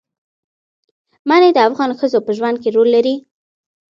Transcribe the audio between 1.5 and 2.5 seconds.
د افغان ښځو په